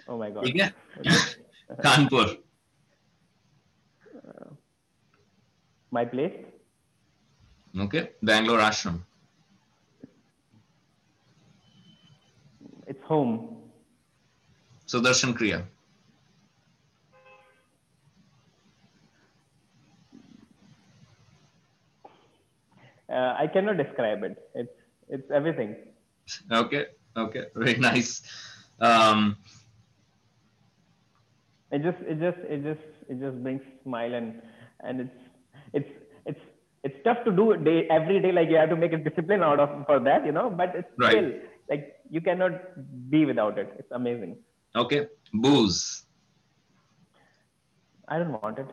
Oh 0.09 0.19
my 0.19 0.31
God. 0.31 0.49
Yeah. 0.55 0.71
Kanpur. 1.85 2.39
Uh, 4.29 4.50
my 5.91 6.05
place. 6.05 6.35
Okay. 7.79 8.11
Bangalore 8.23 8.59
Ashram. 8.59 9.00
It's 12.90 13.02
home. 13.04 13.70
So, 14.87 15.00
Sudarshan 15.00 15.35
Kriya. 15.37 15.66
Uh, 23.11 23.35
i 23.38 23.47
cannot 23.52 23.76
describe 23.76 24.23
it. 24.25 24.37
It's 24.54 24.76
it's 25.09 25.30
everything. 25.30 25.76
Okay 26.50 26.87
okay 27.16 27.44
very 27.54 27.78
nice. 27.78 28.23
Um 28.80 29.37
it 31.73 31.82
just 31.82 31.99
it 32.02 32.18
just 32.20 32.38
it 32.54 32.62
just 32.64 32.87
it 33.09 33.20
just 33.20 33.42
brings 33.42 33.62
smile 33.85 34.14
and 34.14 34.42
and 34.82 35.00
it's 35.00 35.20
it's 35.75 35.92
it's 36.26 36.44
it's 36.85 36.97
tough 37.04 37.18
to 37.25 37.32
do 37.32 37.56
day 37.56 37.87
every 37.90 38.20
day 38.20 38.32
like 38.32 38.49
you 38.50 38.56
have 38.56 38.70
to 38.70 38.76
make 38.76 38.92
a 38.92 38.99
discipline 38.99 39.42
out 39.42 39.61
of 39.61 39.70
for 39.87 40.00
that 40.00 40.26
you 40.26 40.32
know 40.32 40.50
but 40.50 40.75
it's 40.75 40.92
Right. 40.99 41.12
still 41.12 41.32
like 41.68 41.94
you 42.11 42.21
cannot 42.21 42.52
be 43.09 43.25
without 43.25 43.57
it. 43.59 43.73
It's 43.79 43.93
amazing. 43.93 44.37
Okay. 44.75 45.07
Booze. 45.33 46.05
I 48.09 48.19
don't 48.19 48.33
want 48.43 48.59
it. 48.59 48.67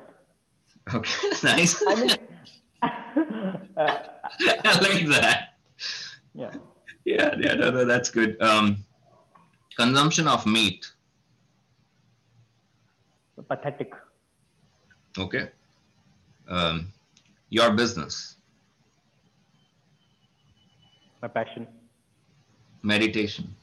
Okay. 0.94 1.12
Nice. 1.44 1.84
I 1.88 1.96
mean 1.96 2.10
uh, 2.82 3.98
I 4.66 4.80
like 4.82 5.08
that. 5.10 5.54
Yeah. 6.34 6.52
Yeah 7.06 7.36
yeah 7.38 7.54
no, 7.54 7.70
no, 7.70 7.86
that's 7.86 8.10
good. 8.10 8.42
Um 8.42 8.84
consumption 9.76 10.28
of 10.28 10.46
meat. 10.46 10.86
Pathetic. 13.48 13.94
Okay. 15.18 15.52
Um 16.50 16.92
your 17.50 17.72
business. 17.72 18.38
My 21.22 21.28
passion 21.28 21.68
meditation. 22.94 23.56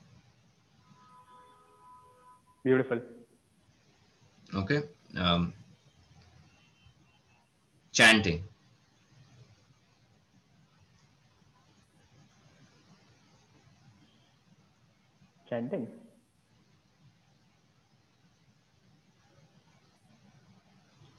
Beautiful. 2.65 3.01
Okay 4.63 4.83
um 5.17 5.53
chanting. 7.93 8.43
Chanting. 15.49 15.87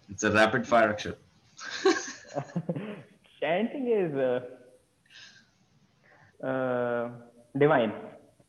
It's 0.09 0.23
a 0.23 0.31
rapid 0.31 0.67
fire 0.67 0.89
action. 0.89 1.15
Chanting 3.39 3.87
is 3.87 4.13
uh, 4.15 4.39
uh, 6.45 7.09
divine. 7.57 7.93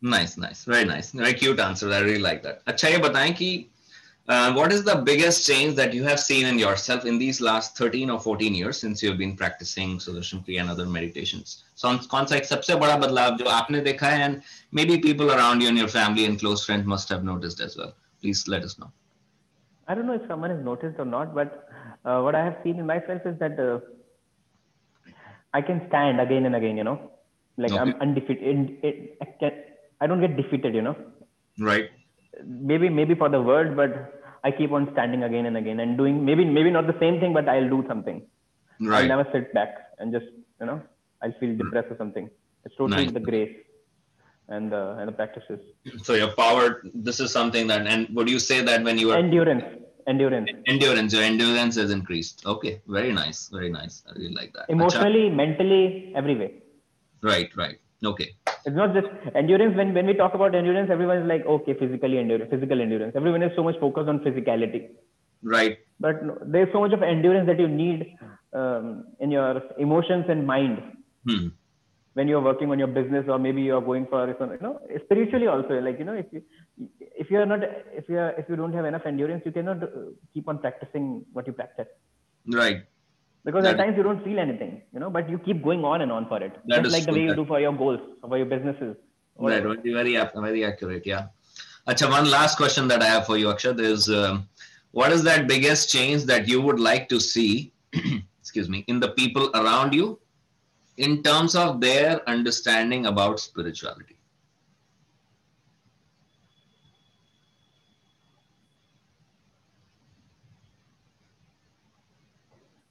Nice 0.03 0.37
nice. 0.37 0.65
Very 0.65 0.85
nice. 0.85 1.13
Very 1.13 1.35
cute 1.35 1.59
answer. 1.59 1.93
I 1.93 2.01
really 2.01 2.19
like 2.19 2.43
that. 2.43 2.65
Acha 2.67 2.91
ye 2.91 2.99
bataye 2.99 3.35
ki 3.35 3.71
uh, 4.29 4.53
what 4.53 4.73
is 4.73 4.83
the 4.83 4.97
biggest 4.97 5.47
change 5.47 5.77
that 5.77 5.95
you 5.95 6.03
have 6.03 6.19
seen 6.19 6.47
in 6.47 6.59
yourself 6.59 7.05
in 7.05 7.17
these 7.17 7.41
last 7.41 7.77
13 7.79 8.11
or 8.11 8.19
14 8.19 8.55
years 8.55 8.77
since 8.77 9.01
you 9.01 9.09
have 9.09 9.19
been 9.19 9.37
practicing 9.37 9.99
Sudarshan 9.99 10.45
kriya 10.45 10.63
and 10.63 10.71
other 10.71 10.87
meditations? 10.87 11.65
So 11.77 11.97
kaun 11.97 12.27
sa 12.27 12.37
ek 12.37 12.45
sabse 12.53 12.75
bada 12.83 13.01
badlav 13.03 13.39
jo 13.39 13.45
aapne 13.45 13.85
dekha 13.89 14.11
hai 14.15 14.23
and 14.29 14.43
maybe 14.73 14.99
people 14.99 15.31
around 15.31 15.61
you 15.61 15.69
and 15.69 15.79
your 15.79 15.89
family 15.89 16.25
and 16.25 16.41
close 16.41 16.65
friends 16.67 16.87
must 16.87 17.09
have 17.09 17.23
noticed 17.25 17.61
as 17.61 17.77
well. 17.77 17.93
Please 18.21 18.47
let 18.49 18.65
us 18.65 18.79
know. 18.79 18.91
I 19.89 19.95
don't 19.95 20.07
know 20.07 20.15
if 20.15 20.27
someone 20.27 20.51
has 20.51 20.65
noticed 20.65 20.99
or 20.99 21.05
not 21.05 21.35
but 21.35 21.69
uh, 22.05 22.21
what 22.21 22.35
i 22.35 22.45
have 22.45 22.57
seen 22.63 22.79
in 22.79 22.87
myself 22.87 23.23
is 23.25 23.39
that 23.39 23.59
uh, 23.67 23.79
i 25.55 25.61
can 25.69 25.81
stand 25.89 26.21
again 26.21 26.47
and 26.47 26.57
again 26.57 26.77
you 26.77 26.85
know. 26.85 26.99
Like 27.57 27.73
okay. 27.73 27.81
I'm 27.81 27.95
undefeated. 28.01 29.17
I, 29.21 29.25
can, 29.41 29.53
I 30.01 30.07
don't 30.07 30.21
get 30.21 30.37
defeated, 30.37 30.75
you 30.75 30.83
know. 30.83 30.97
Right. 31.59 31.91
Maybe 32.45 32.89
maybe 32.89 33.15
for 33.15 33.29
the 33.31 33.41
world, 33.41 33.77
but 33.77 34.23
I 34.45 34.51
keep 34.51 34.73
on 34.73 34.89
standing 34.93 35.23
again 35.23 35.47
and 35.47 35.57
again 35.57 35.81
and 35.81 35.97
doing 35.97 36.25
maybe 36.25 36.45
maybe 36.45 36.71
not 36.71 36.87
the 36.87 36.99
same 37.01 37.19
thing, 37.21 37.33
but 37.33 37.49
I'll 37.49 37.69
do 37.69 37.85
something. 37.89 38.23
Right. 38.81 39.03
I'll 39.03 39.17
never 39.17 39.27
sit 39.33 39.55
back 39.55 39.71
and 39.99 40.13
just 40.13 40.27
you 40.61 40.67
know 40.67 40.83
I'll 41.23 41.33
feel 41.41 41.51
hmm. 41.51 41.59
depressed 41.59 41.91
or 41.91 41.97
something. 41.97 42.29
It's 42.65 42.77
totally 42.77 43.05
nice. 43.05 43.15
the 43.15 43.21
grace 43.21 43.57
and 44.49 44.71
the 44.71 44.83
and 44.99 45.09
the 45.09 45.13
practices. 45.13 45.61
So 46.03 46.15
your 46.15 46.33
power. 46.33 46.83
This 46.93 47.21
is 47.21 47.33
something 47.33 47.67
that 47.69 47.87
and 47.87 48.09
would 48.15 48.29
you 48.29 48.39
say 48.39 48.61
that 48.63 48.85
when 48.85 48.99
you 48.99 49.13
are 49.13 49.19
endurance, 49.19 49.65
endurance, 50.07 50.51
endurance. 50.67 51.13
Your 51.15 51.23
endurance 51.23 51.77
is 51.77 51.91
increased. 51.91 52.45
Okay, 52.45 52.81
very 52.87 53.13
nice, 53.13 53.49
very 53.49 53.71
nice. 53.71 54.03
I 54.09 54.13
really 54.19 54.35
like 54.35 54.53
that. 54.55 54.67
Emotionally, 54.69 55.31
Achha. 55.31 55.37
mentally, 55.43 56.13
every 56.15 56.37
way. 56.37 56.51
Right. 57.23 57.51
Right. 57.57 57.79
Okay. 58.05 58.35
It's 58.65 58.77
not 58.77 58.95
just 58.95 59.07
endurance. 59.35 59.77
When 59.77 59.95
when 59.95 60.07
we 60.07 60.15
talk 60.15 60.35
about 60.35 60.55
endurance, 60.55 60.91
everyone 60.91 61.19
is 61.19 61.27
like, 61.27 61.47
okay, 61.47 61.75
physically 61.75 62.19
endurance, 62.19 62.51
physical 62.51 62.81
endurance. 62.81 63.15
Everyone 63.17 63.43
is 63.43 63.53
so 63.57 63.63
much 63.63 63.77
focused 63.81 64.09
on 64.09 64.19
physicality, 64.21 64.89
Right. 65.43 65.79
but 66.01 66.17
there's 66.47 66.73
so 66.73 66.81
much 66.81 66.93
of 66.93 67.03
endurance 67.03 67.47
that 67.47 67.61
you 67.61 67.69
need 67.69 68.17
um, 68.53 69.07
in 69.21 69.31
your 69.31 69.63
emotions 69.79 70.27
and 70.29 70.47
mind 70.47 70.83
Hmm. 71.29 71.49
when 72.15 72.29
you're 72.29 72.41
working 72.41 72.71
on 72.71 72.79
your 72.79 72.89
business 72.89 73.25
or 73.29 73.39
maybe 73.39 73.63
you're 73.63 73.81
going 73.81 74.07
for 74.07 74.27
you 74.29 74.59
know 74.61 74.81
spiritually 75.05 75.47
also. 75.47 75.81
Like 75.81 75.99
you 76.01 76.05
know, 76.05 76.15
if 76.15 76.27
you 76.33 76.43
if 77.25 77.31
you're 77.31 77.47
not 77.47 77.61
if 78.03 78.09
you 78.09 78.19
are 78.19 78.31
if 78.33 78.49
you 78.49 78.57
don't 78.57 78.73
have 78.75 78.85
enough 78.85 79.07
endurance, 79.07 79.43
you 79.47 79.53
cannot 79.53 79.83
uh, 79.83 80.11
keep 80.35 80.49
on 80.49 80.59
practicing 80.59 81.25
what 81.33 81.47
you 81.47 81.53
practice 81.53 81.89
Right. 82.47 82.85
Because 83.47 83.63
That- 83.65 83.79
at 83.79 83.83
times 83.83 83.97
you 83.97 84.03
don't 84.03 84.23
feel 84.25 84.39
anything, 84.45 84.83
you 84.93 85.01
know, 85.01 85.09
but 85.17 85.31
you 85.31 85.39
keep 85.39 85.63
going 85.63 85.85
on 85.85 86.03
and 86.03 86.13
on 86.13 86.27
for 86.29 86.43
it. 86.43 86.55
That 86.67 86.83
Just 86.83 86.87
is 86.89 86.93
like 86.95 87.05
the 87.07 87.13
way 87.13 87.25
you 87.27 87.35
do 87.41 87.47
for 87.47 87.61
your 87.61 87.73
goals 87.83 88.01
for 88.21 88.37
your 88.37 88.47
businesses. 88.55 88.97
Right. 89.39 89.63
Very, 89.63 89.93
very, 89.99 90.29
very 90.47 90.65
accurate. 90.65 91.07
Yeah. 91.07 91.27
Acha, 91.87 92.11
one 92.11 92.29
last 92.29 92.57
question 92.57 92.89
that 92.89 93.03
I 93.03 93.07
have 93.07 93.27
for 93.27 93.37
you, 93.37 93.47
Akshat, 93.47 93.79
is 93.79 94.09
um, 94.11 94.49
what 94.91 95.13
is 95.13 95.23
that 95.23 95.47
biggest 95.47 95.91
change 95.91 96.25
that 96.25 96.49
you 96.49 96.61
would 96.61 96.81
like 96.81 97.09
to 97.11 97.21
see, 97.21 97.73
excuse 98.41 98.69
me, 98.69 98.85
in 98.89 98.99
the 98.99 99.11
people 99.11 99.51
around 99.55 99.95
you 99.95 100.19
in 100.97 101.23
terms 101.23 101.55
of 101.55 101.81
their 101.81 102.29
understanding 102.29 103.07
about 103.07 103.39
spirituality? 103.39 104.16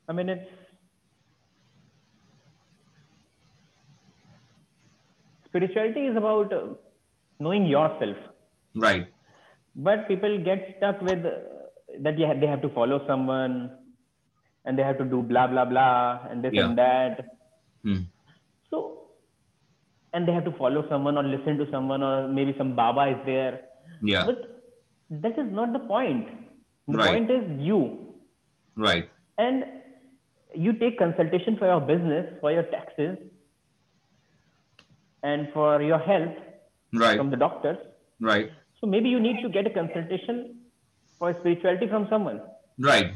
I 0.08 0.14
mean, 0.14 0.30
it's 0.30 0.50
spirituality 5.46 6.06
is 6.08 6.16
about 6.18 6.52
uh, 6.54 6.62
knowing 7.40 7.66
yourself, 7.66 8.18
Right. 8.76 9.08
but 9.76 10.08
people 10.08 10.38
get 10.44 10.76
stuck 10.78 11.02
with 11.02 11.26
uh, 11.26 11.32
that 12.02 12.20
have, 12.20 12.40
they 12.42 12.48
have 12.48 12.62
to 12.62 12.70
follow 12.70 13.06
someone 13.08 13.72
and 14.66 14.78
they 14.78 14.84
have 14.84 14.98
to 14.98 15.06
do 15.06 15.22
blah 15.22 15.48
blah 15.48 15.66
blah 15.66 16.20
and 16.30 16.44
this 16.44 16.54
Yeah. 16.54 16.66
and 16.66 16.78
that. 16.78 17.26
Hmm. 17.84 18.02
So, 18.70 19.08
and 20.14 20.28
they 20.28 20.34
have 20.34 20.46
to 20.46 20.52
follow 20.58 20.88
someone 20.90 21.18
or 21.18 21.24
listen 21.24 21.58
to 21.58 21.70
someone 21.72 22.04
or 22.04 22.28
maybe 22.28 22.54
some 22.58 22.76
Baba 22.76 23.08
is 23.12 23.26
there. 23.26 23.62
Yeah. 24.02 24.26
But 24.26 24.62
that 25.10 25.38
is 25.38 25.52
not 25.52 25.74
the 25.74 25.80
point. 25.80 26.28
The 26.88 26.98
Right. 26.98 27.12
point 27.14 27.32
is 27.32 27.60
you. 27.60 27.82
Right. 28.76 29.10
and 29.38 29.64
you 30.56 30.74
take 30.74 30.98
consultation 30.98 31.58
for 31.58 31.68
your 31.68 31.80
business 31.82 32.34
for 32.42 32.52
your 32.52 32.64
taxes 32.64 33.18
and 35.24 35.48
for 35.54 35.82
your 35.82 35.98
health 35.98 36.36
right 36.94 37.18
from 37.18 37.30
the 37.30 37.38
doctors. 37.38 37.78
right 38.20 38.52
So 38.80 38.88
maybe 38.88 39.10
you 39.10 39.20
need 39.20 39.42
to 39.42 39.50
get 39.50 39.68
a 39.68 39.70
consultation 39.70 40.62
for 41.20 41.34
spirituality 41.34 41.88
from 41.88 42.08
someone. 42.10 42.42
right 42.80 43.14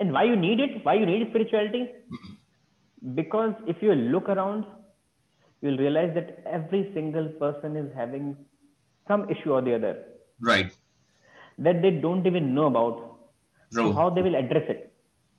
And 0.00 0.12
why 0.12 0.24
you 0.24 0.36
need 0.36 0.60
it? 0.60 0.84
Why 0.84 0.94
you 0.94 1.06
need 1.06 1.28
spirituality? 1.30 1.88
Because 3.14 3.54
if 3.66 3.82
you 3.82 3.94
look 3.94 4.28
around, 4.28 4.64
you'll 5.60 5.78
realize 5.78 6.12
that 6.14 6.42
every 6.46 6.90
single 6.94 7.28
person 7.40 7.76
is 7.76 7.88
having 7.94 8.36
some 9.08 9.28
issue 9.30 9.52
or 9.52 9.62
the 9.62 9.74
other 9.74 9.94
right 10.40 10.72
that 11.58 11.82
they 11.82 11.90
don't 11.90 12.26
even 12.26 12.54
know 12.54 12.66
about. 12.66 13.04
So 13.70 13.92
how 13.92 14.08
they 14.10 14.22
will 14.22 14.36
address 14.36 14.64
it. 14.68 14.87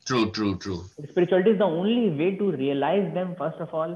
True 0.10 0.26
true 0.38 0.56
true 0.58 0.82
Spirituality 1.12 1.52
is 1.52 1.60
the 1.60 1.66
only 1.66 2.10
way 2.22 2.36
to 2.38 2.52
realize 2.52 3.14
them 3.14 3.36
first 3.38 3.60
of 3.60 3.74
all, 3.74 3.94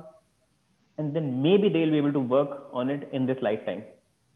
and 0.98 1.16
then 1.16 1.42
maybe 1.42 1.70
they'll 1.70 1.92
be 1.92 1.98
able 1.98 2.14
to 2.14 2.20
work 2.20 2.70
on 2.74 2.90
it 2.90 3.10
in 3.14 3.26
this 3.26 3.38
lifetime. 3.42 3.84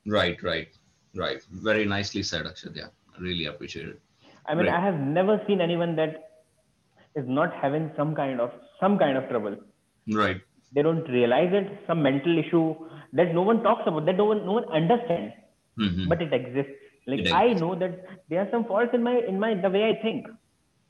right 0.07 0.41
right 0.43 0.69
right 1.23 1.41
very 1.67 1.85
nicely 1.93 2.23
said 2.31 2.45
akshat 2.51 2.75
yeah 2.81 2.91
really 3.27 3.45
appreciate 3.53 3.87
it 3.93 3.99
I 4.49 4.55
mean, 4.55 4.67
Right. 4.67 4.75
I 4.75 4.81
have 4.85 4.97
never 5.15 5.33
seen 5.45 5.59
anyone 5.63 5.95
that 5.97 6.11
is 7.21 7.25
not 7.27 7.53
having 7.63 7.91
some 7.97 8.15
kind 8.15 8.39
of 8.39 8.51
some 8.81 8.97
kind 8.97 9.17
of 9.17 9.27
trouble. 9.31 9.57
right 10.19 10.41
They 10.73 10.83
don't 10.87 11.07
realize 11.15 11.51
it, 11.59 11.67
some 11.87 12.01
mental 12.01 12.37
issue 12.43 12.75
that 13.13 13.33
no 13.33 13.41
one 13.41 13.61
talks 13.63 13.83
about, 13.87 14.05
that 14.05 14.17
no 14.17 14.25
one 14.31 14.45
no 14.45 14.53
one 14.59 14.65
understands, 14.79 15.33
Mhm. 15.79 16.07
but 16.11 16.21
it 16.27 16.33
exists. 16.33 16.79
Like 17.13 17.21
It 17.25 17.31
I 17.41 17.53
know 17.63 17.75
that 17.83 17.99
there 18.29 18.41
are 18.43 18.49
some 18.51 18.65
faults 18.71 18.93
in 18.99 19.03
my 19.09 19.15
in 19.33 19.39
my 19.45 19.53
the 19.65 19.69
way 19.75 19.83
I 19.89 19.95
think, 20.05 20.27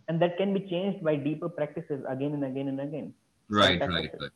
and 0.07 0.21
that 0.21 0.37
can 0.37 0.53
be 0.53 0.61
changed 0.73 1.03
by 1.03 1.15
deeper 1.15 1.49
practices 1.49 2.03
again 2.07 2.33
and 2.33 2.43
again 2.43 2.67
and 2.73 2.79
again. 2.79 3.13
right 3.49 3.79
right 3.81 4.11
right 4.21 4.31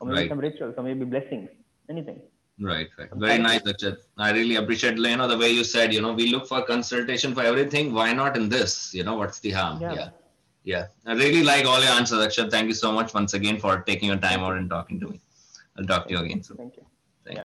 Or 0.00 0.06
maybe 0.06 0.18
Right. 0.18 0.28
some 0.32 0.38
rituals, 0.38 0.74
or 0.78 0.82
maybe 0.82 1.04
blessings, 1.04 1.48
anything. 1.94 2.20
Right, 2.68 2.88
right. 2.98 3.08
Very 3.24 3.38
nice, 3.38 3.62
Akshat. 3.62 3.96
I 4.18 4.32
really 4.32 4.56
appreciate 4.56 4.96
you 4.98 5.16
know 5.16 5.28
the 5.32 5.38
way 5.42 5.50
you 5.58 5.64
said. 5.64 5.94
You 5.94 6.02
know, 6.04 6.12
we 6.12 6.26
look 6.34 6.46
for 6.52 6.60
consultation 6.62 7.34
for 7.34 7.42
everything. 7.50 7.92
Why 7.98 8.12
not 8.12 8.36
in 8.40 8.48
this? 8.54 8.92
You 8.98 9.04
know, 9.08 9.14
what's 9.20 9.40
the 9.40 9.50
harm? 9.58 9.80
Yeah. 9.80 9.94
Yeah, 9.98 10.08
yeah. 10.72 10.86
I 11.06 11.14
really 11.24 11.42
like 11.42 11.64
all 11.66 11.80
your 11.86 11.94
answers, 12.00 12.20
Akshat. 12.26 12.50
Thank 12.50 12.68
you 12.68 12.78
so 12.84 12.92
much 12.92 13.14
once 13.14 13.34
again 13.40 13.58
for 13.58 13.80
taking 13.90 14.08
your 14.14 14.18
time 14.28 14.40
out 14.40 14.56
and 14.56 14.68
talking 14.76 15.00
to 15.00 15.08
me. 15.08 15.20
I'll 15.78 15.86
talk 15.94 16.08
to 16.08 16.14
you 16.14 16.20
again 16.20 16.42
soon. 16.42 16.58
Thank 16.64 16.76
you. 16.76 16.89